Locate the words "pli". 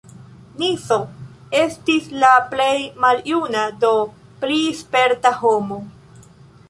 4.47-4.59